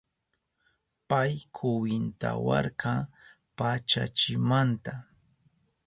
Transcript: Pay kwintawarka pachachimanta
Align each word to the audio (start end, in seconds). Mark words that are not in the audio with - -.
Pay 1.09 1.33
kwintawarka 1.55 2.93
pachachimanta 3.57 4.93